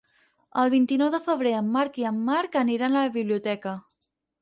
[0.61, 3.79] El vint-i-nou de febrer en Marc i en Marc aniran a la biblioteca.